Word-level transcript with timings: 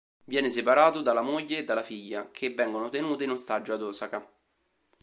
Viene 0.23 0.49
separato 0.49 1.03
dalla 1.03 1.21
moglie 1.21 1.59
e 1.59 1.63
dalla 1.63 1.83
figlia, 1.83 2.31
che 2.31 2.55
vengono 2.55 2.89
tenute 2.89 3.25
in 3.25 3.29
ostaggio 3.29 3.73
ad 3.73 3.83
Osaka. 3.83 4.27